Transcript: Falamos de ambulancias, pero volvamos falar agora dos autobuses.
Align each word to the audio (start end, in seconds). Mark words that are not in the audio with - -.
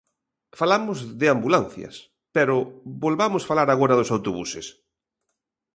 Falamos 0.59 0.97
de 1.21 1.27
ambulancias, 1.35 1.95
pero 2.35 2.55
volvamos 3.05 3.43
falar 3.49 3.67
agora 3.71 3.97
dos 3.99 4.11
autobuses. 4.15 4.67